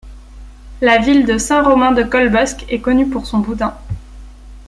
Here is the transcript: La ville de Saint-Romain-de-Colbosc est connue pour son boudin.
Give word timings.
La 0.81 0.97
ville 0.97 1.27
de 1.27 1.37
Saint-Romain-de-Colbosc 1.37 2.65
est 2.69 2.81
connue 2.81 3.07
pour 3.07 3.27
son 3.27 3.37
boudin. 3.37 3.77